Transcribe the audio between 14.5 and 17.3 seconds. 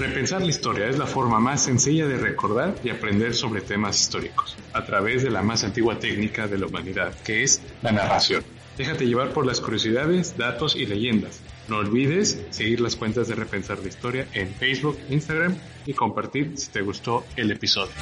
Facebook, Instagram y compartir si te gustó